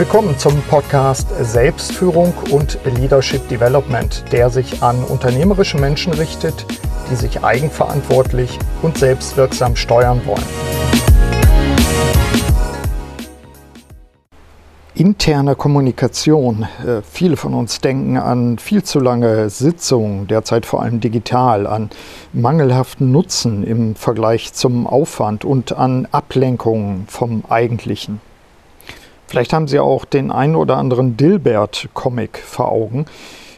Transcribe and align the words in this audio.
Willkommen 0.00 0.38
zum 0.38 0.62
Podcast 0.62 1.28
Selbstführung 1.42 2.32
und 2.50 2.78
Leadership 2.86 3.46
Development, 3.48 4.24
der 4.32 4.48
sich 4.48 4.82
an 4.82 5.04
unternehmerische 5.04 5.76
Menschen 5.76 6.14
richtet, 6.14 6.64
die 7.10 7.16
sich 7.16 7.44
eigenverantwortlich 7.44 8.58
und 8.80 8.96
selbstwirksam 8.96 9.76
steuern 9.76 10.22
wollen. 10.24 10.42
Interne 14.94 15.54
Kommunikation. 15.54 16.66
Äh, 16.82 17.02
viele 17.02 17.36
von 17.36 17.52
uns 17.52 17.82
denken 17.82 18.16
an 18.16 18.56
viel 18.56 18.82
zu 18.82 19.00
lange 19.00 19.50
Sitzungen, 19.50 20.26
derzeit 20.28 20.64
vor 20.64 20.82
allem 20.82 21.00
digital, 21.00 21.66
an 21.66 21.90
mangelhaften 22.32 23.12
Nutzen 23.12 23.64
im 23.64 23.94
Vergleich 23.96 24.54
zum 24.54 24.86
Aufwand 24.86 25.44
und 25.44 25.72
an 25.72 26.08
Ablenkungen 26.10 27.04
vom 27.06 27.44
Eigentlichen. 27.50 28.22
Vielleicht 29.30 29.52
haben 29.52 29.68
Sie 29.68 29.78
auch 29.78 30.04
den 30.04 30.32
einen 30.32 30.56
oder 30.56 30.76
anderen 30.76 31.16
Dilbert-Comic 31.16 32.38
vor 32.38 32.72
Augen, 32.72 33.06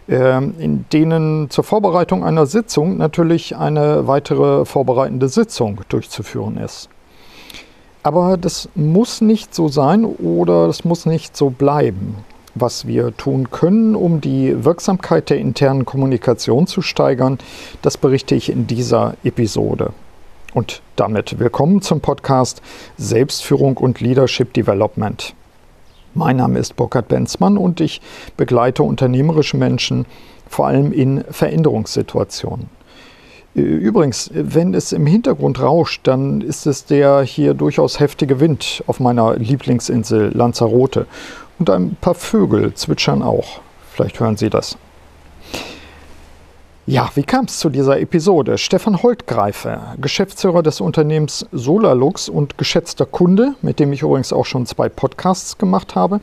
ähm, 0.07 0.53
in 0.59 0.85
denen 0.93 1.48
zur 1.48 1.65
Vorbereitung 1.65 2.23
einer 2.23 2.45
Sitzung 2.45 2.98
natürlich 2.98 3.57
eine 3.57 4.07
weitere 4.07 4.67
vorbereitende 4.67 5.31
Sitzung 5.31 5.81
durchzuführen 5.89 6.59
ist. 6.59 6.91
Aber 8.03 8.37
das 8.37 8.69
muss 8.75 9.23
nicht 9.23 9.55
so 9.55 9.69
sein 9.69 10.05
oder 10.05 10.67
das 10.67 10.85
muss 10.85 11.07
nicht 11.07 11.39
so 11.39 11.48
bleiben. 11.48 12.17
Was 12.55 12.87
wir 12.87 13.17
tun 13.17 13.51
können, 13.51 13.97
um 13.97 14.20
die 14.20 14.67
Wirksamkeit 14.67 15.31
der 15.31 15.39
internen 15.39 15.87
Kommunikation 15.87 16.67
zu 16.67 16.83
steigern, 16.83 17.39
das 17.81 17.97
berichte 17.97 18.34
ich 18.34 18.51
in 18.51 18.67
dieser 18.67 19.15
Episode. 19.25 19.95
Und 20.53 20.83
damit 20.97 21.39
willkommen 21.39 21.81
zum 21.81 22.03
Podcast 22.03 22.61
Selbstführung 22.98 23.79
und 23.79 24.03
Leadership 24.03 24.53
Development. 24.53 25.34
Mein 26.15 26.37
Name 26.37 26.59
ist 26.59 26.77
Burkhard 26.77 27.09
Benzmann 27.09 27.56
und 27.56 27.81
ich 27.81 28.03
begleite 28.36 28.83
unternehmerische 28.83 29.56
Menschen 29.56 30.05
vor 30.47 30.67
allem 30.67 30.92
in 30.92 31.25
Veränderungssituationen. 31.31 32.69
Übrigens, 33.55 34.31
wenn 34.34 34.75
es 34.75 34.92
im 34.92 35.06
Hintergrund 35.06 35.61
rauscht, 35.61 36.03
dann 36.05 36.41
ist 36.41 36.67
es 36.67 36.84
der 36.84 37.23
hier 37.23 37.55
durchaus 37.55 37.98
heftige 38.01 38.41
Wind 38.41 38.83
auf 38.86 39.01
meiner 39.01 39.36
Lieblingsinsel 39.36 40.31
Lanzarote. 40.34 41.06
Und 41.59 41.70
ein 41.70 41.97
paar 42.01 42.14
Vögel 42.14 42.75
zwitschern 42.75 43.23
auch. 43.23 43.61
Vielleicht 43.92 44.20
hören 44.20 44.36
Sie 44.36 44.51
das. 44.51 44.77
Ja, 46.84 47.08
wie 47.14 47.22
kam 47.22 47.44
es 47.44 47.61
zu 47.61 47.70
dieser 47.70 48.00
Episode? 48.00 48.58
Stefan 48.58 49.05
Holtgreife, 49.05 49.78
Geschäftsführer 50.00 50.64
des 50.64 50.80
Unternehmens 50.80 51.47
Solarlux 51.52 52.28
und 52.28 52.58
geschätzter 52.58 53.06
Kunde, 53.06 53.55
mit 53.62 53.78
dem 53.78 53.92
ich 53.92 54.02
übrigens 54.02 54.33
auch 54.33 54.47
schon 54.47 54.66
zwei 54.66 54.89
Podcasts 54.89 55.58
gemacht 55.58 55.94
habe, 55.94 56.20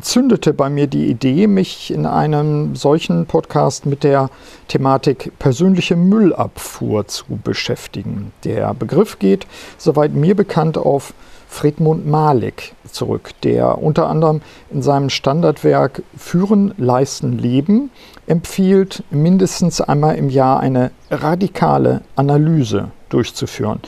zündete 0.00 0.54
bei 0.54 0.70
mir 0.70 0.86
die 0.86 1.08
Idee, 1.08 1.48
mich 1.48 1.90
in 1.90 2.06
einem 2.06 2.76
solchen 2.76 3.26
Podcast 3.26 3.84
mit 3.84 4.04
der 4.04 4.30
Thematik 4.68 5.32
persönliche 5.40 5.96
Müllabfuhr 5.96 7.08
zu 7.08 7.24
beschäftigen. 7.42 8.30
Der 8.44 8.74
Begriff 8.74 9.18
geht, 9.18 9.48
soweit 9.78 10.12
mir 10.12 10.36
bekannt, 10.36 10.78
auf 10.78 11.12
Friedmund 11.52 12.06
Malik 12.06 12.74
zurück, 12.90 13.32
der 13.44 13.80
unter 13.82 14.08
anderem 14.08 14.40
in 14.70 14.80
seinem 14.82 15.10
Standardwerk 15.10 16.02
Führen, 16.16 16.72
Leisten, 16.78 17.38
Leben 17.38 17.90
empfiehlt, 18.26 19.04
mindestens 19.10 19.82
einmal 19.82 20.16
im 20.16 20.30
Jahr 20.30 20.60
eine 20.60 20.90
radikale 21.10 22.00
Analyse 22.16 22.90
durchzuführen, 23.10 23.80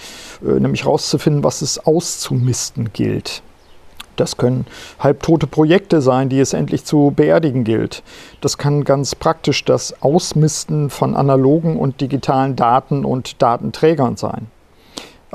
äh, 0.47 0.61
nämlich 0.61 0.85
herauszufinden, 0.85 1.43
was 1.43 1.63
es 1.63 1.79
auszumisten 1.79 2.93
gilt. 2.93 3.43
Das 4.17 4.37
können 4.37 4.67
halbtote 5.01 5.47
Projekte 5.47 6.03
sein, 6.03 6.29
die 6.29 6.41
es 6.41 6.53
endlich 6.53 6.85
zu 6.85 7.13
beerdigen 7.17 7.65
gilt. 7.65 8.03
Das 8.43 8.59
kann 8.59 8.85
ganz 8.85 9.15
praktisch 9.15 9.65
das 9.65 10.03
Ausmisten 10.03 10.91
von 10.91 11.17
analogen 11.17 11.79
und 11.79 12.01
digitalen 12.01 12.57
Daten 12.57 13.05
und 13.05 13.43
Datenträgern 13.43 14.17
sein. 14.17 14.49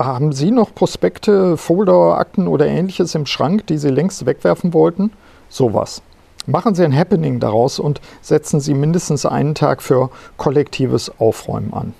Haben 0.00 0.32
Sie 0.32 0.50
noch 0.50 0.74
Prospekte, 0.74 1.58
Folder, 1.58 2.16
Akten 2.16 2.48
oder 2.48 2.66
ähnliches 2.66 3.14
im 3.14 3.26
Schrank, 3.26 3.66
die 3.66 3.76
Sie 3.76 3.90
längst 3.90 4.24
wegwerfen 4.24 4.72
wollten? 4.72 5.12
Sowas. 5.50 6.00
Machen 6.46 6.74
Sie 6.74 6.82
ein 6.84 6.96
Happening 6.96 7.38
daraus 7.38 7.78
und 7.78 8.00
setzen 8.22 8.60
Sie 8.60 8.72
mindestens 8.72 9.26
einen 9.26 9.54
Tag 9.54 9.82
für 9.82 10.08
kollektives 10.38 11.12
Aufräumen 11.20 11.74
an. 11.74 11.92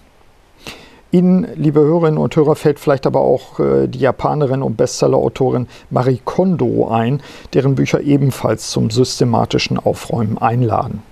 Ihnen, 1.11 1.47
liebe 1.57 1.81
Hörerinnen 1.81 2.17
und 2.17 2.35
Hörer, 2.35 2.57
fällt 2.57 2.81
vielleicht 2.81 3.07
aber 3.07 3.21
auch 3.21 3.61
äh, 3.61 3.87
die 3.87 3.99
Japanerin 3.99 4.63
und 4.63 4.79
Bestsellerautorin 4.79 5.69
Marie 5.91 6.23
Kondo 6.25 6.89
ein, 6.89 7.23
deren 7.53 7.75
Bücher 7.75 8.01
ebenfalls 8.01 8.71
zum 8.71 8.89
systematischen 8.89 9.77
Aufräumen 9.77 10.39
einladen. 10.39 11.03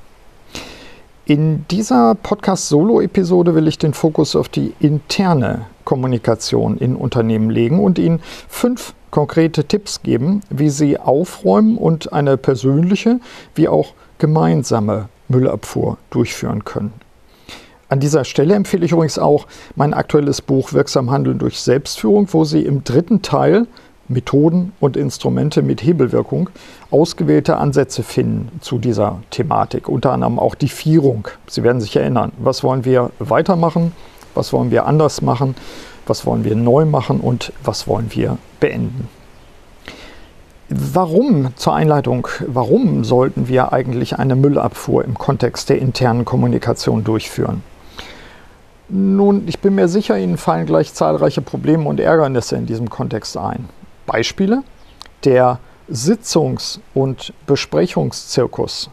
In 1.29 1.67
dieser 1.71 2.15
Podcast-Solo-Episode 2.15 3.55
will 3.55 3.69
ich 3.69 3.77
den 3.77 3.93
Fokus 3.93 4.35
auf 4.35 4.49
die 4.49 4.73
interne 4.81 5.67
Kommunikation 5.85 6.79
in 6.79 6.97
Unternehmen 6.97 7.51
legen 7.51 7.81
und 7.85 7.99
Ihnen 7.99 8.21
fünf 8.49 8.95
konkrete 9.11 9.65
Tipps 9.65 10.03
geben, 10.03 10.41
wie 10.49 10.71
Sie 10.71 10.99
aufräumen 10.99 11.77
und 11.77 12.15
eine 12.15 12.39
persönliche 12.39 13.21
wie 13.55 13.69
auch 13.69 13.93
gemeinsame 14.17 15.11
Müllabfuhr 15.29 15.99
durchführen 16.09 16.65
können. 16.65 16.95
An 17.91 18.01
dieser 18.01 18.25
Stelle 18.25 18.55
empfehle 18.55 18.87
ich 18.87 18.93
übrigens 18.93 19.19
auch 19.19 19.47
mein 19.77 19.93
aktuelles 19.93 20.41
Buch 20.41 20.73
Wirksam 20.73 21.11
Handeln 21.11 21.39
durch 21.39 21.61
Selbstführung, 21.61 22.27
wo 22.33 22.45
Sie 22.45 22.63
im 22.63 22.85
dritten 22.85 23.21
Teil 23.21 23.67
Methoden 24.09 24.73
und 24.81 24.97
Instrumente 24.97 25.63
mit 25.63 25.83
Hebelwirkung 25.83 26.51
ausgewählte 26.91 27.57
Ansätze 27.57 28.03
finden 28.03 28.59
zu 28.61 28.79
dieser 28.79 29.21
Thematik. 29.31 29.89
Unter 29.89 30.13
anderem 30.13 30.39
auch 30.39 30.55
die 30.55 30.69
Vierung. 30.69 31.29
Sie 31.47 31.63
werden 31.63 31.81
sich 31.81 31.95
erinnern, 31.97 32.33
was 32.39 32.65
wollen 32.65 32.85
wir 32.85 33.11
weitermachen, 33.19 33.93
was 34.35 34.53
wollen 34.53 34.71
wir 34.71 34.87
anders 34.87 35.21
machen, 35.21 35.55
was 36.07 36.25
wollen 36.27 36.45
wir 36.45 36.57
neu 36.57 36.85
machen 36.85 37.21
und 37.21 37.53
was 37.63 37.87
wollen 37.87 38.09
wir 38.11 38.39
beenden. 38.61 39.09
Warum 40.71 41.57
zur 41.57 41.75
Einleitung, 41.75 42.29
warum 42.47 43.03
sollten 43.03 43.49
wir 43.49 43.73
eigentlich 43.73 44.19
eine 44.19 44.37
Müllabfuhr 44.37 45.03
im 45.05 45.17
Kontext 45.17 45.71
der 45.71 45.79
internen 45.79 46.27
Kommunikation 46.27 47.05
durchführen? 47.05 47.63
Nun, 48.91 49.47
ich 49.47 49.61
bin 49.61 49.75
mir 49.75 49.89
sicher, 49.89 50.19
Ihnen 50.19 50.39
fallen 50.39 50.67
gleich 50.67 50.95
zahlreiche 50.95 51.43
Probleme 51.43 51.89
und 51.89 52.01
Ärgernisse 52.01 52.57
in 52.57 52.67
diesem 52.67 52.89
Kontext 52.89 53.37
ein. 53.37 53.69
Beispiele? 54.09 54.65
Der 55.25 55.61
Sitzungs- 55.89 56.81
und 56.95 57.33
Besprechungszirkus. 57.47 58.91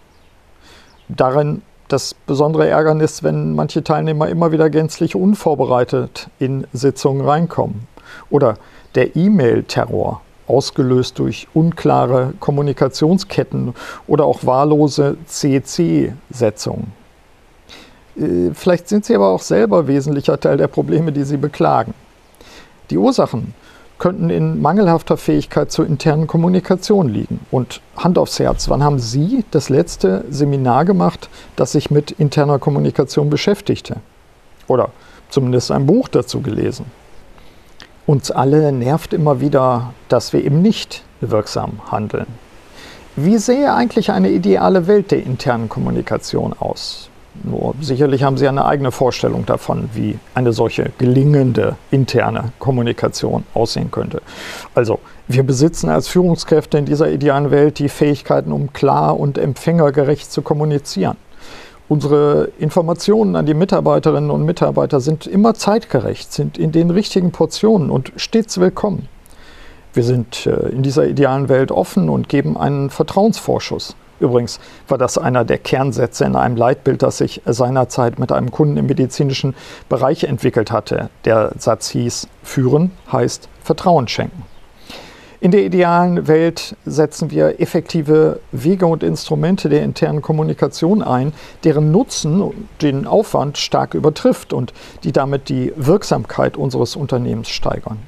Darin 1.07 1.63
das 1.87 2.13
besondere 2.13 2.67
Ärgernis, 2.67 3.23
wenn 3.23 3.53
manche 3.53 3.83
Teilnehmer 3.83 4.27
immer 4.29 4.51
wieder 4.51 4.69
gänzlich 4.69 5.15
unvorbereitet 5.15 6.29
in 6.39 6.67
Sitzungen 6.73 7.25
reinkommen. 7.25 7.87
Oder 8.29 8.57
der 8.95 9.15
E-Mail-Terror, 9.15 10.21
ausgelöst 10.47 11.19
durch 11.19 11.47
unklare 11.53 12.33
Kommunikationsketten 12.39 13.73
oder 14.07 14.25
auch 14.25 14.45
wahllose 14.45 15.17
CC-Setzungen. 15.25 16.91
Äh, 18.15 18.51
vielleicht 18.53 18.87
sind 18.87 19.05
Sie 19.05 19.15
aber 19.15 19.29
auch 19.29 19.41
selber 19.41 19.87
wesentlicher 19.87 20.39
Teil 20.39 20.57
der 20.57 20.67
Probleme, 20.67 21.11
die 21.11 21.23
Sie 21.23 21.37
beklagen. 21.37 21.93
Die 22.89 22.97
Ursachen 22.97 23.53
könnten 23.97 24.29
in 24.29 24.61
mangelhafter 24.61 25.17
Fähigkeit 25.17 25.71
zur 25.71 25.85
internen 25.85 26.27
Kommunikation 26.27 27.09
liegen. 27.09 27.39
Und 27.51 27.81
Hand 27.95 28.17
aufs 28.17 28.39
Herz, 28.39 28.69
wann 28.69 28.83
haben 28.83 28.99
Sie 28.99 29.45
das 29.51 29.69
letzte 29.69 30.25
Seminar 30.29 30.85
gemacht, 30.85 31.29
das 31.55 31.71
sich 31.71 31.91
mit 31.91 32.11
interner 32.11 32.59
Kommunikation 32.59 33.29
beschäftigte? 33.29 33.97
Oder 34.67 34.89
zumindest 35.29 35.71
ein 35.71 35.85
Buch 35.85 36.07
dazu 36.07 36.41
gelesen? 36.41 36.85
Uns 38.05 38.29
alle 38.29 38.71
nervt 38.71 39.13
immer 39.13 39.39
wieder, 39.41 39.93
dass 40.09 40.33
wir 40.33 40.43
eben 40.43 40.61
nicht 40.61 41.03
wirksam 41.21 41.79
handeln. 41.91 42.27
Wie 43.15 43.37
sähe 43.37 43.73
eigentlich 43.73 44.11
eine 44.11 44.29
ideale 44.29 44.87
Welt 44.87 45.11
der 45.11 45.23
internen 45.23 45.69
Kommunikation 45.69 46.53
aus? 46.53 47.09
Nur 47.43 47.75
sicherlich 47.81 48.23
haben 48.23 48.37
Sie 48.37 48.47
eine 48.47 48.65
eigene 48.65 48.91
Vorstellung 48.91 49.45
davon, 49.45 49.89
wie 49.93 50.17
eine 50.33 50.53
solche 50.53 50.91
gelingende 50.97 51.75
interne 51.91 52.51
Kommunikation 52.59 53.43
aussehen 53.53 53.91
könnte. 53.91 54.21
Also, 54.73 54.99
wir 55.27 55.43
besitzen 55.43 55.89
als 55.89 56.07
Führungskräfte 56.07 56.77
in 56.77 56.85
dieser 56.85 57.11
idealen 57.11 57.51
Welt 57.51 57.79
die 57.79 57.89
Fähigkeiten, 57.89 58.51
um 58.51 58.73
klar 58.73 59.19
und 59.19 59.37
empfängergerecht 59.37 60.31
zu 60.31 60.41
kommunizieren. 60.41 61.17
Unsere 61.87 62.49
Informationen 62.57 63.35
an 63.35 63.45
die 63.45 63.53
Mitarbeiterinnen 63.53 64.31
und 64.31 64.43
Mitarbeiter 64.43 64.99
sind 64.99 65.27
immer 65.27 65.53
zeitgerecht, 65.53 66.33
sind 66.33 66.57
in 66.57 66.71
den 66.71 66.89
richtigen 66.89 67.31
Portionen 67.31 67.91
und 67.91 68.11
stets 68.15 68.59
willkommen. 68.59 69.07
Wir 69.93 70.03
sind 70.03 70.47
äh, 70.47 70.69
in 70.69 70.81
dieser 70.81 71.07
idealen 71.07 71.47
Welt 71.47 71.71
offen 71.71 72.09
und 72.09 72.27
geben 72.27 72.57
einen 72.57 72.89
Vertrauensvorschuss. 72.89 73.95
Übrigens 74.19 74.59
war 74.87 74.97
das 74.97 75.17
einer 75.17 75.43
der 75.43 75.57
Kernsätze 75.57 76.25
in 76.25 76.35
einem 76.35 76.55
Leitbild, 76.55 77.03
das 77.03 77.17
sich 77.17 77.41
seinerzeit 77.45 78.19
mit 78.19 78.31
einem 78.31 78.51
Kunden 78.51 78.77
im 78.77 78.85
medizinischen 78.85 79.55
Bereich 79.89 80.23
entwickelt 80.23 80.71
hatte. 80.71 81.09
Der 81.25 81.51
Satz 81.57 81.89
hieß, 81.89 82.27
führen 82.43 82.91
heißt 83.11 83.49
Vertrauen 83.61 84.07
schenken. 84.07 84.43
In 85.41 85.51
der 85.51 85.63
idealen 85.63 86.27
Welt 86.27 86.75
setzen 86.85 87.29
wir 87.29 87.59
effektive 87.59 88.39
Wege 88.51 88.87
und 88.87 89.03
Instrumente 89.03 89.69
der 89.69 89.83
internen 89.83 90.21
Kommunikation 90.21 91.03
ein, 91.03 91.33
deren 91.63 91.91
Nutzen 91.91 92.67
den 92.81 93.05
Aufwand 93.05 93.57
stark 93.57 93.93
übertrifft 93.93 94.53
und 94.53 94.73
die 95.03 95.11
damit 95.11 95.49
die 95.49 95.71
Wirksamkeit 95.75 96.57
unseres 96.57 96.95
Unternehmens 96.95 97.49
steigern. 97.49 97.99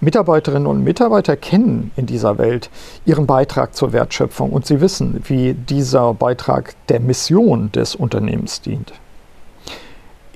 Mitarbeiterinnen 0.00 0.66
und 0.66 0.84
Mitarbeiter 0.84 1.36
kennen 1.36 1.90
in 1.96 2.06
dieser 2.06 2.38
Welt 2.38 2.70
ihren 3.04 3.26
Beitrag 3.26 3.74
zur 3.74 3.92
Wertschöpfung 3.92 4.52
und 4.52 4.64
sie 4.64 4.80
wissen, 4.80 5.22
wie 5.26 5.54
dieser 5.54 6.14
Beitrag 6.14 6.74
der 6.88 7.00
Mission 7.00 7.72
des 7.72 7.96
Unternehmens 7.96 8.60
dient. 8.60 8.92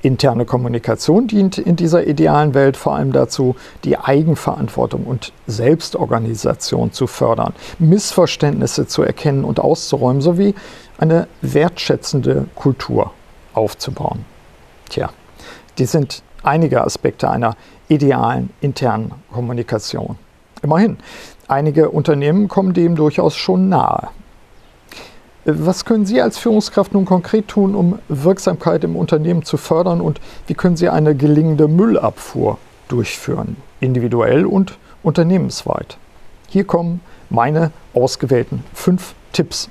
Interne 0.03 0.44
Kommunikation 0.44 1.29
dient 1.29 1.59
in 1.59 1.76
dieser 1.76 2.09
idealen 2.09 2.55
Welt 2.55 2.76
vor 2.76 2.97
allem 2.97 3.12
dazu, 3.12 3.55
die 3.85 3.97
Eigenverantwortung 3.97 5.05
und 5.05 5.32
Selbstorganisation 5.47 6.91
zu 6.91 7.06
fördern, 7.06 7.55
Missverständnisse 7.79 8.88
zu 8.88 9.03
erkennen 9.03 9.44
und 9.44 9.61
auszuräumen, 9.61 10.20
sowie 10.20 10.56
eine 10.99 11.29
wertschätzende 11.41 12.47
Kultur 12.56 13.12
aufzubauen. 13.55 14.25
Tja, 14.88 15.11
die 15.79 15.87
sind 15.87 16.25
einige 16.43 16.82
Aspekte 16.82 17.31
einer 17.31 17.56
idealen 17.93 18.50
internen 18.61 19.12
Kommunikation. 19.31 20.17
Immerhin, 20.62 20.97
einige 21.49 21.91
Unternehmen 21.91 22.49
kommen 22.49 22.73
dem 22.73 22.97
durchaus 22.97 23.37
schon 23.37 23.69
nahe. 23.69 24.09
Was 25.44 25.85
können 25.85 26.06
Sie 26.06 26.23
als 26.23 26.39
Führungskraft 26.39 26.94
nun 26.94 27.05
konkret 27.05 27.49
tun, 27.49 27.75
um 27.75 27.99
Wirksamkeit 28.09 28.85
im 28.85 28.94
Unternehmen 28.94 29.43
zu 29.43 29.56
fördern 29.56 30.00
und 30.00 30.21
wie 30.47 30.55
können 30.55 30.77
Sie 30.77 30.89
eine 30.89 31.17
gelingende 31.17 31.67
Müllabfuhr 31.67 32.59
durchführen, 32.87 33.56
individuell 33.81 34.47
und 34.47 34.79
unternehmensweit? 35.03 35.99
Hier 36.49 36.65
kommen 36.65 37.00
meine 37.29 37.73
ausgewählten 37.93 38.62
fünf 38.73 39.15
Tipps. 39.33 39.69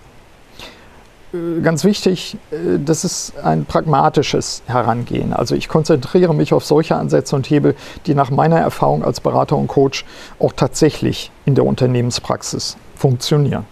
Äh, 1.33 1.61
ganz 1.61 1.83
wichtig, 1.83 2.37
äh, 2.51 2.79
das 2.83 3.03
ist 3.03 3.33
ein 3.43 3.65
pragmatisches 3.65 4.63
Herangehen. 4.65 5.33
Also 5.33 5.55
ich 5.55 5.69
konzentriere 5.69 6.33
mich 6.33 6.53
auf 6.53 6.65
solche 6.65 6.95
Ansätze 6.95 7.35
und 7.35 7.49
Hebel, 7.49 7.75
die 8.05 8.15
nach 8.15 8.31
meiner 8.31 8.59
Erfahrung 8.59 9.03
als 9.03 9.21
Berater 9.21 9.57
und 9.57 9.67
Coach 9.67 10.05
auch 10.39 10.53
tatsächlich 10.53 11.31
in 11.45 11.55
der 11.55 11.65
Unternehmenspraxis 11.65 12.77
funktionieren. 12.95 13.65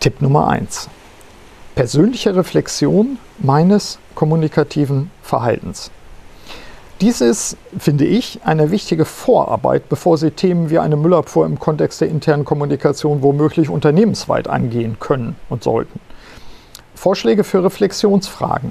Tipp 0.00 0.20
Nummer 0.20 0.48
1. 0.48 0.88
Persönliche 1.74 2.36
Reflexion 2.36 3.18
meines 3.38 3.98
kommunikativen 4.14 5.10
Verhaltens. 5.22 5.90
Dies 7.00 7.20
ist, 7.20 7.56
finde 7.78 8.04
ich, 8.04 8.40
eine 8.44 8.70
wichtige 8.70 9.04
Vorarbeit, 9.04 9.88
bevor 9.88 10.18
Sie 10.18 10.30
Themen 10.30 10.70
wie 10.70 10.78
eine 10.78 10.96
Müllabfuhr 10.96 11.46
im 11.46 11.58
Kontext 11.58 12.00
der 12.00 12.08
internen 12.08 12.44
Kommunikation 12.44 13.22
womöglich 13.22 13.68
unternehmensweit 13.68 14.46
angehen 14.46 14.98
können 15.00 15.34
und 15.48 15.64
sollten. 15.64 15.98
Vorschläge 17.02 17.42
für 17.42 17.64
Reflexionsfragen. 17.64 18.70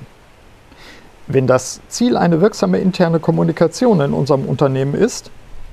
Wenn 1.27 1.47
das 1.47 1.81
Ziel 1.89 2.15
eine 2.15 2.39
wirksame 2.39 2.77
interne 2.77 3.19
Kommunikation 3.19 3.99
in 3.99 4.13
unserem 4.13 4.45
Unternehmen 4.45 4.93
ist, 4.93 5.31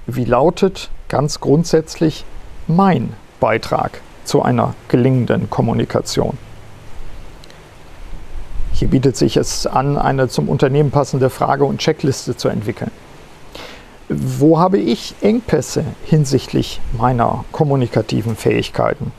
wie 0.08 0.24
lautet 0.24 0.90
ganz 1.08 1.38
grundsätzlich 1.38 2.24
mein 2.66 3.12
Beitrag 3.38 4.00
zu 4.24 4.42
einer 4.42 4.74
gelingenden 4.88 5.48
Kommunikation. 5.48 6.36
Hier 8.72 8.88
bietet 8.88 9.16
sich 9.16 9.36
es 9.36 9.68
an, 9.68 9.96
eine 9.96 10.26
zum 10.26 10.48
Unternehmen 10.48 10.90
passende 10.90 11.30
Frage- 11.30 11.64
und 11.64 11.78
Checkliste 11.78 12.36
zu 12.36 12.48
entwickeln. 12.48 12.90
Wo 14.08 14.58
habe 14.58 14.78
ich 14.78 15.14
Engpässe 15.20 15.84
hinsichtlich 16.04 16.80
meiner 16.98 17.44
kommunikativen 17.52 18.34
Fähigkeiten? 18.34 19.12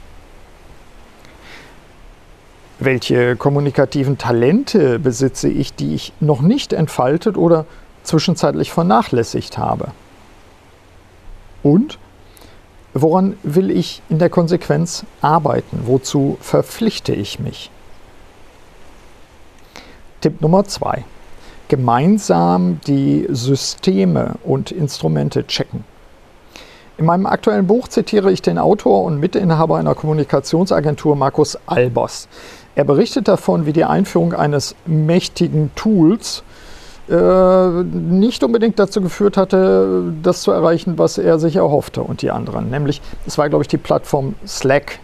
Welche 2.79 3.35
kommunikativen 3.35 4.17
Talente 4.17 4.99
besitze 4.99 5.49
ich, 5.49 5.73
die 5.73 5.95
ich 5.95 6.13
noch 6.19 6.41
nicht 6.41 6.73
entfaltet 6.73 7.37
oder 7.37 7.65
zwischenzeitlich 8.03 8.71
vernachlässigt 8.71 9.57
habe? 9.57 9.91
Und 11.61 11.99
Woran 12.93 13.37
will 13.43 13.69
ich 13.69 14.01
in 14.09 14.17
der 14.17 14.29
Konsequenz 14.29 15.05
arbeiten? 15.21 15.81
Wozu 15.85 16.37
verpflichte 16.41 17.13
ich 17.13 17.39
mich? 17.39 17.69
Tipp 20.21 20.41
Nummer 20.41 20.65
zwei. 20.65 21.05
Gemeinsam 21.67 22.81
die 22.87 23.27
Systeme 23.29 24.35
und 24.43 24.71
Instrumente 24.71 25.45
checken. 25.45 25.83
In 26.99 27.05
meinem 27.05 27.27
aktuellen 27.27 27.65
Buch 27.65 27.87
zitiere 27.87 28.29
ich 28.29 28.41
den 28.41 28.57
Autor 28.57 29.05
und 29.05 29.21
Mitinhaber 29.21 29.77
einer 29.77 29.95
Kommunikationsagentur 29.95 31.15
Markus 31.15 31.57
Albers. 31.65 32.27
Er 32.75 32.83
berichtet 32.83 33.29
davon, 33.29 33.65
wie 33.65 33.71
die 33.71 33.85
Einführung 33.85 34.33
eines 34.33 34.75
mächtigen 34.85 35.71
Tools 35.75 36.43
äh, 37.09 37.83
nicht 37.83 38.43
unbedingt 38.43 38.79
dazu 38.79 38.99
geführt 38.99 39.37
hatte, 39.37 40.11
das 40.21 40.41
zu 40.41 40.51
erreichen, 40.51 40.97
was 40.97 41.17
er 41.17 41.39
sich 41.39 41.55
erhoffte 41.55 42.01
und 42.01 42.21
die 42.21 42.31
anderen. 42.31 42.69
Nämlich, 42.69 43.01
es 43.25 43.37
war, 43.37 43.47
glaube 43.47 43.63
ich, 43.63 43.69
die 43.69 43.77
Plattform 43.77 44.35
Slack. 44.45 44.99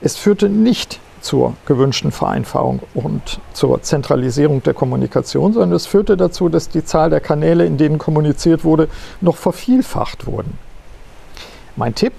Es 0.00 0.16
führte 0.16 0.48
nicht 0.48 0.98
zur 1.20 1.52
gewünschten 1.66 2.10
Vereinfachung 2.10 2.80
und 2.94 3.38
zur 3.52 3.82
Zentralisierung 3.82 4.62
der 4.62 4.72
Kommunikation, 4.72 5.52
sondern 5.52 5.72
es 5.72 5.84
führte 5.84 6.16
dazu, 6.16 6.48
dass 6.48 6.70
die 6.70 6.86
Zahl 6.86 7.10
der 7.10 7.20
Kanäle, 7.20 7.66
in 7.66 7.76
denen 7.76 7.98
kommuniziert 7.98 8.64
wurde, 8.64 8.88
noch 9.20 9.36
vervielfacht 9.36 10.26
wurden. 10.26 10.58
Mein 11.76 11.94
Tipp, 11.94 12.12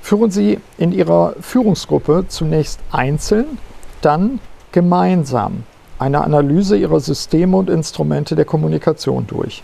führen 0.00 0.30
Sie 0.30 0.58
in 0.78 0.92
Ihrer 0.92 1.34
Führungsgruppe 1.40 2.26
zunächst 2.28 2.80
einzeln, 2.90 3.58
dann 4.00 4.40
gemeinsam 4.72 5.64
eine 5.98 6.22
Analyse 6.22 6.76
ihrer 6.76 6.98
Systeme 7.00 7.56
und 7.56 7.70
Instrumente 7.70 8.34
der 8.34 8.44
Kommunikation 8.44 9.26
durch. 9.26 9.62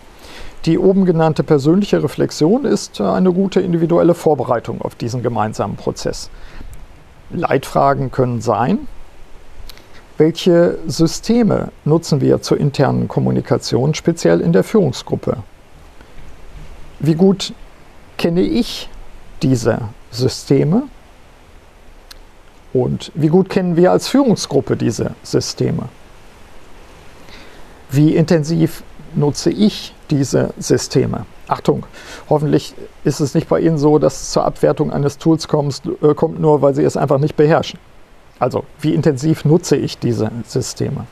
Die 0.64 0.78
oben 0.78 1.04
genannte 1.04 1.42
persönliche 1.42 2.02
Reflexion 2.02 2.64
ist 2.64 3.00
eine 3.00 3.32
gute 3.32 3.60
individuelle 3.60 4.14
Vorbereitung 4.14 4.82
auf 4.82 4.94
diesen 4.94 5.22
gemeinsamen 5.22 5.76
Prozess. 5.76 6.30
Leitfragen 7.30 8.10
können 8.10 8.40
sein, 8.40 8.86
welche 10.16 10.78
Systeme 10.86 11.70
nutzen 11.84 12.20
wir 12.20 12.42
zur 12.42 12.58
internen 12.58 13.06
Kommunikation, 13.06 13.94
speziell 13.94 14.40
in 14.40 14.52
der 14.52 14.64
Führungsgruppe? 14.64 15.38
Wie 16.98 17.14
gut 17.14 17.52
kenne 18.18 18.42
ich 18.42 18.88
diese 19.42 19.80
Systeme? 20.10 20.84
Und 22.75 23.10
wie 23.14 23.28
gut 23.28 23.48
kennen 23.48 23.76
wir 23.76 23.92
als 23.92 24.08
Führungsgruppe 24.08 24.76
diese 24.76 25.14
Systeme? 25.22 25.88
Wie 27.90 28.14
intensiv 28.14 28.82
nutze 29.14 29.50
ich 29.50 29.94
diese 30.10 30.52
Systeme? 30.58 31.25
Achtung, 31.46 31.87
hoffentlich 32.28 32.75
ist 33.04 33.20
es 33.20 33.34
nicht 33.34 33.48
bei 33.48 33.60
Ihnen 33.60 33.78
so, 33.78 33.98
dass 33.98 34.20
es 34.20 34.30
zur 34.32 34.44
Abwertung 34.44 34.92
eines 34.92 35.16
Tools 35.16 35.48
kommt, 35.48 35.80
äh, 36.02 36.12
kommt 36.14 36.38
nur, 36.40 36.60
weil 36.60 36.75
Sie 36.75 36.84
es 36.84 36.98
einfach 36.98 37.18
nicht 37.18 37.37
beherrschen. 37.37 37.78
Also, 38.38 38.64
wie 38.80 38.94
intensiv 38.94 39.46
nutze 39.46 39.76
ich 39.76 39.98
diese 39.98 40.30
Systeme? 40.46 41.06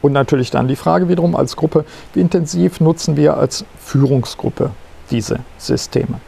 Und 0.00 0.12
natürlich 0.12 0.50
dann 0.50 0.66
die 0.66 0.76
Frage 0.76 1.08
wiederum 1.08 1.36
als 1.36 1.56
Gruppe, 1.56 1.84
wie 2.14 2.20
intensiv 2.20 2.80
nutzen 2.80 3.16
wir 3.16 3.36
als 3.36 3.66
Führungsgruppe 3.78 4.70
diese 5.10 5.40
Systeme? 5.58 6.20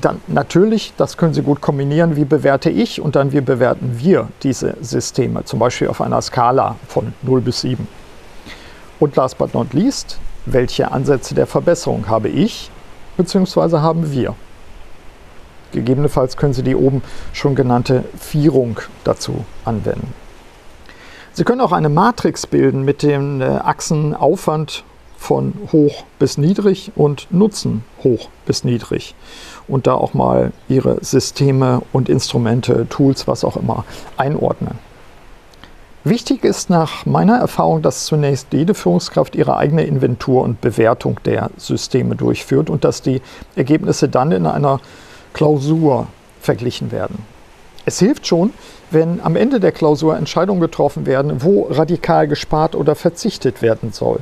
Dann 0.00 0.20
natürlich, 0.28 0.94
das 0.96 1.16
können 1.16 1.34
Sie 1.34 1.42
gut 1.42 1.60
kombinieren, 1.60 2.16
wie 2.16 2.24
bewerte 2.24 2.70
ich 2.70 3.00
und 3.00 3.16
dann 3.16 3.32
wie 3.32 3.40
bewerten 3.40 3.98
wir 3.98 4.28
diese 4.42 4.76
Systeme, 4.80 5.44
zum 5.44 5.58
Beispiel 5.58 5.88
auf 5.88 6.00
einer 6.00 6.22
Skala 6.22 6.76
von 6.88 7.12
0 7.22 7.40
bis 7.40 7.60
7. 7.60 7.86
Und 8.98 9.16
last 9.16 9.36
but 9.38 9.52
not 9.54 9.72
least, 9.72 10.18
welche 10.46 10.90
Ansätze 10.90 11.34
der 11.34 11.46
Verbesserung 11.46 12.08
habe 12.08 12.28
ich 12.28 12.70
bzw. 13.16 13.78
haben 13.78 14.12
wir? 14.12 14.34
Gegebenenfalls 15.72 16.36
können 16.36 16.52
Sie 16.52 16.62
die 16.62 16.74
oben 16.74 17.02
schon 17.32 17.54
genannte 17.54 18.04
Vierung 18.18 18.80
dazu 19.04 19.44
anwenden. 19.64 20.12
Sie 21.32 21.44
können 21.44 21.60
auch 21.60 21.72
eine 21.72 21.88
Matrix 21.88 22.46
bilden 22.46 22.84
mit 22.84 23.02
den 23.02 23.40
äh, 23.40 23.44
Achsen 23.44 24.14
Aufwand 24.14 24.84
von 25.20 25.52
hoch 25.70 26.04
bis 26.18 26.38
niedrig 26.38 26.92
und 26.96 27.28
Nutzen 27.30 27.84
hoch 28.02 28.30
bis 28.46 28.64
niedrig 28.64 29.14
und 29.68 29.86
da 29.86 29.94
auch 29.94 30.14
mal 30.14 30.50
Ihre 30.66 31.04
Systeme 31.04 31.82
und 31.92 32.08
Instrumente, 32.08 32.86
Tools, 32.88 33.28
was 33.28 33.44
auch 33.44 33.58
immer 33.58 33.84
einordnen. 34.16 34.78
Wichtig 36.04 36.42
ist 36.42 36.70
nach 36.70 37.04
meiner 37.04 37.36
Erfahrung, 37.36 37.82
dass 37.82 38.06
zunächst 38.06 38.46
jede 38.52 38.72
Führungskraft 38.72 39.36
ihre 39.36 39.58
eigene 39.58 39.84
Inventur 39.84 40.42
und 40.42 40.62
Bewertung 40.62 41.20
der 41.26 41.50
Systeme 41.58 42.16
durchführt 42.16 42.70
und 42.70 42.84
dass 42.84 43.02
die 43.02 43.20
Ergebnisse 43.54 44.08
dann 44.08 44.32
in 44.32 44.46
einer 44.46 44.80
Klausur 45.34 46.06
verglichen 46.40 46.90
werden. 46.92 47.18
Es 47.84 47.98
hilft 47.98 48.26
schon, 48.26 48.54
wenn 48.90 49.20
am 49.20 49.36
Ende 49.36 49.60
der 49.60 49.72
Klausur 49.72 50.16
Entscheidungen 50.16 50.60
getroffen 50.60 51.04
werden, 51.04 51.42
wo 51.42 51.66
radikal 51.70 52.26
gespart 52.26 52.74
oder 52.74 52.94
verzichtet 52.94 53.60
werden 53.60 53.92
soll. 53.92 54.20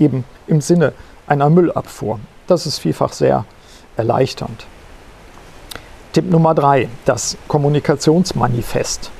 Eben 0.00 0.24
im 0.48 0.60
Sinne 0.60 0.92
einer 1.28 1.48
Müllabfuhr. 1.48 2.18
Das 2.48 2.66
ist 2.66 2.78
vielfach 2.78 3.12
sehr 3.12 3.44
erleichternd. 3.96 4.66
Tipp 6.12 6.28
Nummer 6.28 6.54
drei, 6.56 6.88
das 7.04 7.36
Kommunikationsmanifest. 7.46 9.12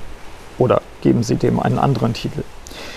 Oder 0.59 0.83
geben 1.03 1.23
Sie 1.23 1.37
dem 1.37 1.61
einen 1.61 1.79
anderen 1.79 2.15
Titel. 2.15 2.43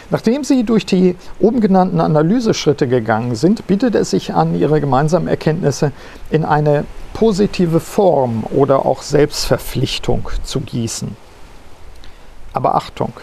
Nachdem 0.10 0.44
Sie 0.44 0.64
durch 0.64 0.86
die 0.86 1.16
oben 1.40 1.62
genannten 1.62 2.00
Analyseschritte 2.00 2.88
gegangen 2.88 3.36
sind, 3.36 3.68
bietet 3.68 3.96
es 3.96 4.12
sich 4.12 4.34
an, 4.34 4.56
Ihre 4.56 4.82
gemeinsamen 4.82 5.28
Erkenntnisse 5.28 5.92
in 6.30 6.46
eine 6.46 6.86
positive 7.14 7.80
Form 7.80 8.44
oder 8.52 8.86
auch 8.86 9.02
Selbstverpflichtung 9.02 10.30
zu 10.44 10.62
gießen. 10.62 11.16
Aber 12.54 12.76
Achtung, 12.76 13.14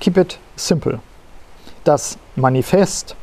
keep 0.00 0.16
it 0.16 0.38
simple. 0.56 1.00
Das 1.84 2.18
Manifest 2.36 3.16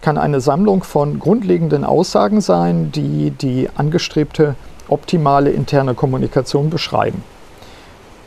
kann 0.00 0.18
eine 0.18 0.40
Sammlung 0.40 0.82
von 0.84 1.18
grundlegenden 1.18 1.84
Aussagen 1.84 2.40
sein, 2.40 2.92
die 2.92 3.30
die 3.30 3.68
angestrebte 3.74 4.54
optimale 4.88 5.50
interne 5.50 5.94
Kommunikation 5.94 6.70
beschreiben. 6.70 7.22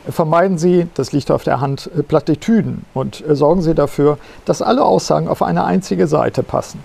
Vermeiden 0.08 0.58
Sie, 0.58 0.88
das 0.94 1.12
liegt 1.12 1.30
auf 1.30 1.44
der 1.44 1.60
Hand, 1.60 1.90
Plattitüden 2.08 2.84
und 2.92 3.22
sorgen 3.28 3.62
Sie 3.62 3.74
dafür, 3.74 4.18
dass 4.44 4.60
alle 4.60 4.84
Aussagen 4.84 5.28
auf 5.28 5.42
eine 5.42 5.64
einzige 5.64 6.08
Seite 6.08 6.42
passen. 6.42 6.82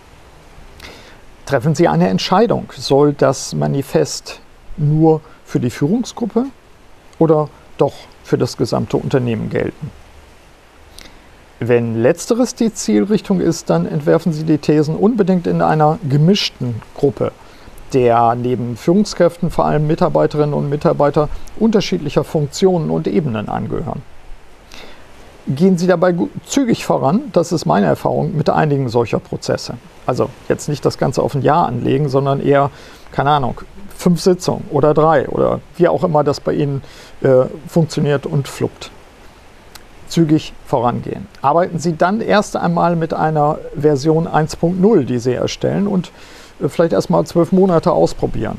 Treffen 1.47 1.73
Sie 1.73 1.87
eine 1.87 2.09
Entscheidung. 2.09 2.71
Soll 2.75 3.13
das 3.13 3.55
Manifest 3.55 4.41
nur 4.75 5.21
für 5.45 5.59
die 5.59 5.69
Führungsgruppe 5.69 6.45
oder 7.17 7.49
doch 7.77 7.93
für 8.23 8.37
das 8.37 8.57
gesamte 8.57 8.97
Unternehmen 8.97 9.49
gelten? 9.49 9.89
Wenn 11.59 12.01
letzteres 12.01 12.53
die 12.55 12.73
Zielrichtung 12.73 13.41
ist, 13.41 13.69
dann 13.69 13.87
entwerfen 13.87 14.31
Sie 14.31 14.43
die 14.43 14.59
Thesen 14.59 14.95
unbedingt 14.95 15.47
in 15.47 15.61
einer 15.61 15.97
gemischten 16.07 16.81
Gruppe 16.95 17.31
der 17.93 18.35
neben 18.35 18.75
Führungskräften 18.75 19.51
vor 19.51 19.65
allem 19.65 19.87
Mitarbeiterinnen 19.87 20.53
und 20.53 20.69
Mitarbeiter 20.69 21.29
unterschiedlicher 21.57 22.23
Funktionen 22.23 22.89
und 22.89 23.07
Ebenen 23.07 23.49
angehören. 23.49 24.01
Gehen 25.47 25.77
Sie 25.77 25.87
dabei 25.87 26.13
zügig 26.45 26.85
voran, 26.85 27.21
das 27.31 27.53
ist 27.53 27.65
meine 27.65 27.85
Erfahrung 27.85 28.35
mit 28.35 28.49
einigen 28.49 28.89
solcher 28.89 29.19
Prozesse. 29.19 29.75
Also 30.05 30.29
jetzt 30.49 30.67
nicht 30.67 30.83
das 30.83 30.97
Ganze 30.97 31.23
auf 31.23 31.35
ein 31.35 31.41
Jahr 31.41 31.67
anlegen, 31.67 32.09
sondern 32.09 32.41
eher, 32.41 32.69
keine 33.13 33.29
Ahnung, 33.29 33.61
fünf 33.95 34.19
Sitzungen 34.21 34.65
oder 34.69 34.93
drei 34.93 35.27
oder 35.29 35.61
wie 35.77 35.87
auch 35.87 36.03
immer 36.03 36.25
das 36.25 36.41
bei 36.41 36.53
Ihnen 36.53 36.83
äh, 37.21 37.45
funktioniert 37.67 38.25
und 38.25 38.49
fluppt. 38.49 38.91
Zügig 40.07 40.53
vorangehen. 40.65 41.27
Arbeiten 41.41 41.79
Sie 41.79 41.97
dann 41.97 42.21
erst 42.21 42.55
einmal 42.55 42.95
mit 42.95 43.13
einer 43.13 43.59
Version 43.75 44.27
1.0, 44.27 45.03
die 45.03 45.19
Sie 45.19 45.33
erstellen 45.33 45.87
und 45.87 46.11
vielleicht 46.67 46.93
erstmal 46.93 47.25
zwölf 47.25 47.51
Monate 47.51 47.91
ausprobieren. 47.91 48.57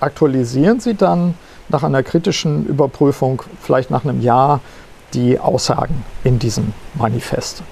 Aktualisieren 0.00 0.80
Sie 0.80 0.94
dann 0.94 1.34
nach 1.68 1.82
einer 1.82 2.02
kritischen 2.02 2.66
Überprüfung, 2.66 3.42
vielleicht 3.60 3.90
nach 3.90 4.04
einem 4.04 4.20
Jahr, 4.20 4.60
die 5.14 5.38
Aussagen 5.38 6.04
in 6.24 6.38
diesem 6.38 6.72
Manifest. 6.94 7.62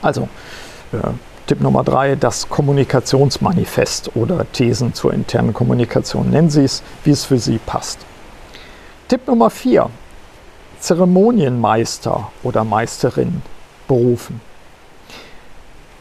Also 0.00 0.28
äh, 0.92 0.96
Tipp 1.46 1.60
Nummer 1.60 1.84
drei, 1.84 2.14
das 2.14 2.48
Kommunikationsmanifest 2.48 4.16
oder 4.16 4.50
Thesen 4.52 4.94
zur 4.94 5.12
internen 5.12 5.52
Kommunikation. 5.52 6.30
Nennen 6.30 6.50
Sie 6.50 6.64
es, 6.64 6.82
wie 7.04 7.10
es 7.10 7.24
für 7.24 7.38
Sie 7.38 7.58
passt. 7.58 7.98
Tipp 9.08 9.26
Nummer 9.26 9.50
vier, 9.50 9.90
Zeremonienmeister 10.82 12.32
oder 12.42 12.64
Meisterin 12.64 13.40
berufen. 13.86 14.40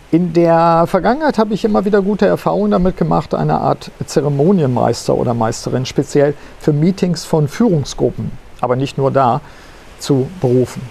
In 0.10 0.34
der 0.34 0.86
Vergangenheit 0.88 1.38
habe 1.38 1.54
ich 1.54 1.64
immer 1.64 1.86
wieder 1.86 2.02
gute 2.02 2.26
Erfahrungen 2.26 2.72
damit 2.72 2.98
gemacht, 2.98 3.36
eine 3.36 3.60
Art 3.60 3.92
Zeremonienmeister 4.04 5.16
oder 5.16 5.36
Meisterin 5.36 5.86
speziell 5.86 6.34
für 6.60 6.74
Meetings 6.74 7.24
von 7.26 7.48
Führungsgruppen, 7.48 8.32
aber 8.60 8.76
nicht 8.76 8.98
nur 8.98 9.12
da, 9.12 9.42
zu 10.00 10.28
berufen. 10.42 10.82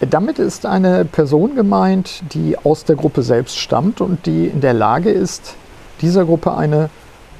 Damit 0.00 0.40
ist 0.40 0.66
eine 0.66 1.04
Person 1.04 1.54
gemeint, 1.54 2.24
die 2.32 2.58
aus 2.58 2.84
der 2.84 2.96
Gruppe 2.96 3.22
selbst 3.22 3.56
stammt 3.56 4.00
und 4.00 4.26
die 4.26 4.46
in 4.46 4.60
der 4.60 4.74
Lage 4.74 5.10
ist, 5.10 5.54
dieser 6.00 6.24
Gruppe 6.24 6.56
eine 6.56 6.90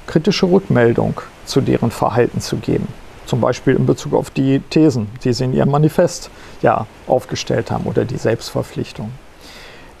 kritische 0.07 0.49
Rückmeldung 0.49 1.19
zu 1.45 1.59
deren 1.59 1.91
Verhalten 1.91 2.39
zu 2.39 2.55
geben. 2.55 2.87
Zum 3.29 3.41
Beispiel 3.41 3.75
in 3.75 3.85
Bezug 3.85 4.15
auf 4.15 4.31
die 4.31 4.59
Thesen, 4.71 5.07
die 5.23 5.33
sie 5.33 5.43
in 5.43 5.53
ihrem 5.53 5.69
Manifest 5.69 6.31
ja 6.63 6.87
aufgestellt 7.05 7.69
haben 7.69 7.85
oder 7.85 8.03
die 8.03 8.17
Selbstverpflichtung. 8.17 9.11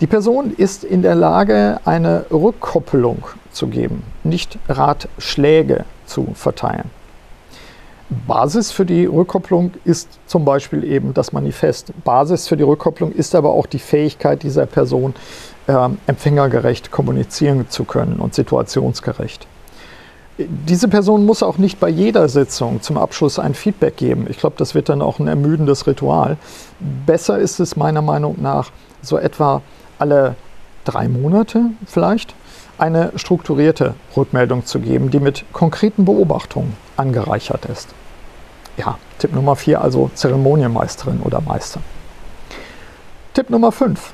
Die 0.01 0.07
Person 0.07 0.51
ist 0.57 0.83
in 0.83 1.03
der 1.03 1.13
Lage, 1.13 1.79
eine 1.85 2.25
Rückkopplung 2.31 3.21
zu 3.51 3.67
geben, 3.67 4.01
nicht 4.23 4.57
Ratschläge 4.67 5.85
zu 6.07 6.29
verteilen. 6.33 6.89
Basis 8.25 8.71
für 8.71 8.85
die 8.87 9.05
Rückkopplung 9.05 9.73
ist 9.85 10.09
zum 10.25 10.43
Beispiel 10.43 10.83
eben 10.83 11.13
das 11.13 11.31
Manifest. 11.31 11.93
Basis 12.03 12.47
für 12.47 12.57
die 12.57 12.63
Rückkopplung 12.63 13.11
ist 13.11 13.35
aber 13.35 13.51
auch 13.51 13.67
die 13.67 13.77
Fähigkeit 13.77 14.41
dieser 14.41 14.65
Person, 14.65 15.13
äh, 15.67 15.89
empfängergerecht 16.07 16.89
kommunizieren 16.89 17.69
zu 17.69 17.83
können 17.83 18.15
und 18.15 18.33
situationsgerecht. 18.33 19.45
Diese 20.41 20.87
Person 20.87 21.25
muss 21.25 21.43
auch 21.43 21.57
nicht 21.57 21.81
bei 21.81 21.89
jeder 21.89 22.29
Sitzung 22.29 22.81
zum 22.81 22.97
Abschluss 22.97 23.39
ein 23.39 23.53
Feedback 23.53 23.97
geben. 23.97 24.25
Ich 24.29 24.37
glaube, 24.37 24.55
das 24.57 24.73
wird 24.73 24.87
dann 24.87 25.01
auch 25.01 25.19
ein 25.19 25.27
ermüdendes 25.27 25.85
Ritual. 25.85 26.37
Besser 27.05 27.39
ist 27.39 27.59
es 27.59 27.75
meiner 27.75 28.01
Meinung 28.01 28.37
nach, 28.41 28.71
so 29.01 29.17
etwa 29.17 29.61
alle 29.97 30.35
drei 30.85 31.09
Monate 31.09 31.65
vielleicht 31.85 32.35
eine 32.77 33.11
strukturierte 33.17 33.95
Rückmeldung 34.15 34.65
zu 34.65 34.79
geben, 34.79 35.11
die 35.11 35.19
mit 35.19 35.43
konkreten 35.51 36.05
Beobachtungen 36.05 36.73
angereichert 36.95 37.65
ist. 37.65 37.89
Ja, 38.77 38.97
Tipp 39.17 39.33
Nummer 39.35 39.57
vier, 39.57 39.81
also 39.81 40.09
Zeremonienmeisterin 40.15 41.19
oder 41.19 41.41
Meister. 41.41 41.81
Tipp 43.33 43.49
Nummer 43.49 43.73
fünf 43.73 44.13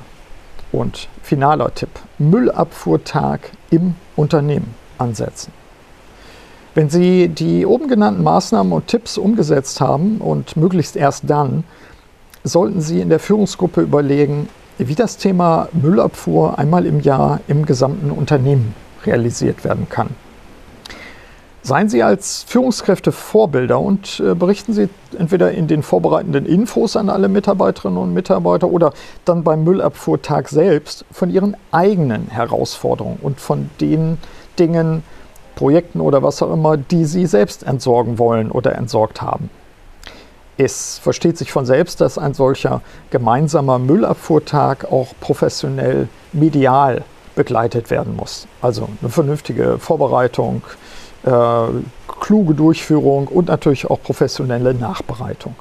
und 0.72 1.08
finaler 1.22 1.72
Tipp, 1.72 1.90
Müllabfuhrtag 2.18 3.52
im 3.70 3.94
Unternehmen 4.16 4.74
ansetzen. 4.98 5.52
Wenn 6.76 6.90
Sie 6.90 7.28
die 7.28 7.64
oben 7.64 7.88
genannten 7.88 8.22
Maßnahmen 8.22 8.70
und 8.70 8.86
Tipps 8.86 9.16
umgesetzt 9.16 9.80
haben 9.80 10.18
und 10.18 10.58
möglichst 10.58 10.94
erst 10.94 11.22
dann, 11.26 11.64
sollten 12.44 12.82
Sie 12.82 13.00
in 13.00 13.08
der 13.08 13.18
Führungsgruppe 13.18 13.80
überlegen, 13.80 14.50
wie 14.76 14.94
das 14.94 15.16
Thema 15.16 15.70
Müllabfuhr 15.72 16.58
einmal 16.58 16.84
im 16.84 17.00
Jahr 17.00 17.40
im 17.48 17.64
gesamten 17.64 18.10
Unternehmen 18.10 18.74
realisiert 19.06 19.64
werden 19.64 19.88
kann. 19.88 20.10
Seien 21.62 21.88
Sie 21.88 22.02
als 22.02 22.44
Führungskräfte 22.46 23.10
Vorbilder 23.10 23.80
und 23.80 24.20
äh, 24.20 24.34
berichten 24.34 24.74
Sie 24.74 24.90
entweder 25.18 25.52
in 25.52 25.68
den 25.68 25.82
vorbereitenden 25.82 26.44
Infos 26.44 26.94
an 26.94 27.08
alle 27.08 27.28
Mitarbeiterinnen 27.28 27.96
und 27.96 28.12
Mitarbeiter 28.12 28.68
oder 28.68 28.92
dann 29.24 29.44
beim 29.44 29.64
Müllabfuhrtag 29.64 30.50
selbst 30.50 31.06
von 31.10 31.30
Ihren 31.30 31.56
eigenen 31.72 32.28
Herausforderungen 32.28 33.18
und 33.22 33.40
von 33.40 33.70
den 33.80 34.18
Dingen, 34.58 35.02
Projekten 35.56 36.00
oder 36.00 36.22
was 36.22 36.40
auch 36.42 36.52
immer, 36.52 36.76
die 36.76 37.04
Sie 37.04 37.26
selbst 37.26 37.64
entsorgen 37.64 38.18
wollen 38.20 38.52
oder 38.52 38.76
entsorgt 38.76 39.20
haben. 39.20 39.50
Es 40.58 40.98
versteht 40.98 41.36
sich 41.36 41.50
von 41.50 41.66
selbst, 41.66 42.00
dass 42.00 42.16
ein 42.16 42.32
solcher 42.32 42.80
gemeinsamer 43.10 43.78
Müllabfuhrtag 43.78 44.90
auch 44.90 45.08
professionell 45.20 46.08
medial 46.32 47.02
begleitet 47.34 47.90
werden 47.90 48.16
muss. 48.16 48.46
Also 48.62 48.88
eine 49.00 49.10
vernünftige 49.10 49.78
Vorbereitung, 49.78 50.62
äh, 51.24 51.30
kluge 52.20 52.54
Durchführung 52.54 53.28
und 53.28 53.48
natürlich 53.48 53.90
auch 53.90 54.00
professionelle 54.02 54.72
Nachbereitung. 54.72 55.54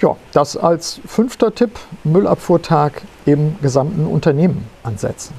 Ja, 0.00 0.16
das 0.32 0.56
als 0.56 1.00
fünfter 1.06 1.54
Tipp, 1.54 1.78
Müllabfuhrtag 2.04 3.02
im 3.26 3.56
gesamten 3.60 4.06
Unternehmen 4.06 4.66
ansetzen. 4.82 5.34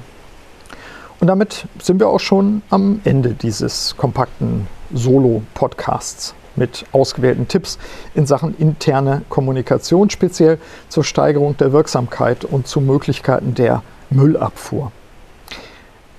Und 1.22 1.28
damit 1.28 1.66
sind 1.80 2.00
wir 2.00 2.08
auch 2.08 2.18
schon 2.18 2.62
am 2.68 3.00
Ende 3.04 3.34
dieses 3.34 3.96
kompakten 3.96 4.66
Solo-Podcasts 4.92 6.34
mit 6.56 6.84
ausgewählten 6.90 7.46
Tipps 7.46 7.78
in 8.16 8.26
Sachen 8.26 8.58
interne 8.58 9.22
Kommunikation, 9.28 10.10
speziell 10.10 10.58
zur 10.88 11.04
Steigerung 11.04 11.56
der 11.56 11.72
Wirksamkeit 11.72 12.44
und 12.44 12.66
zu 12.66 12.80
Möglichkeiten 12.80 13.54
der 13.54 13.84
Müllabfuhr. 14.10 14.90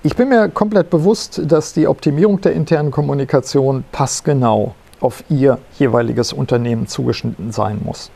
Ich 0.04 0.16
bin 0.16 0.30
mir 0.30 0.48
komplett 0.48 0.90
bewusst, 0.90 1.42
dass 1.44 1.74
die 1.74 1.90
Optimierung 1.90 2.40
der 2.40 2.54
internen 2.54 2.92
Kommunikation 2.92 3.84
passgenau 3.92 4.74
auf 5.02 5.26
Ihr 5.28 5.58
jeweiliges 5.78 6.32
Unternehmen 6.32 6.88
zugeschnitten 6.88 7.52
sein 7.52 7.82
muss. 7.84 8.10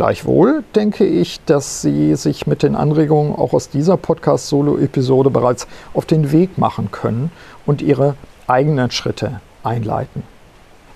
Gleichwohl 0.00 0.64
denke 0.74 1.04
ich, 1.04 1.44
dass 1.44 1.82
Sie 1.82 2.14
sich 2.14 2.46
mit 2.46 2.62
den 2.62 2.74
Anregungen 2.74 3.34
auch 3.36 3.52
aus 3.52 3.68
dieser 3.68 3.98
Podcast-Solo-Episode 3.98 5.28
bereits 5.28 5.66
auf 5.92 6.06
den 6.06 6.32
Weg 6.32 6.56
machen 6.56 6.90
können 6.90 7.30
und 7.66 7.82
Ihre 7.82 8.14
eigenen 8.46 8.90
Schritte 8.90 9.42
einleiten. 9.62 10.22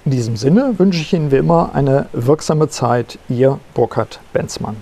In 0.07 0.13
diesem 0.13 0.39
Sinne 0.39 0.79
wünsche 0.79 1.03
ich 1.03 1.13
Ihnen 1.13 1.31
wie 1.31 1.37
immer 1.37 1.75
eine 1.75 2.07
wirksame 2.15 2.71
Zeit. 2.71 3.19
Ihr 3.29 3.59
Burkhard 3.75 4.21
Benzmann. 4.33 4.77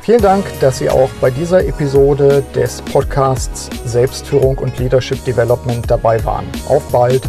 Vielen 0.00 0.22
Dank, 0.22 0.46
dass 0.60 0.78
Sie 0.78 0.88
auch 0.88 1.10
bei 1.20 1.30
dieser 1.30 1.66
Episode 1.66 2.42
des 2.54 2.80
Podcasts 2.80 3.68
Selbstführung 3.84 4.56
und 4.56 4.78
Leadership 4.78 5.22
Development 5.26 5.84
dabei 5.90 6.24
waren. 6.24 6.46
Auf 6.66 6.90
bald! 6.90 7.20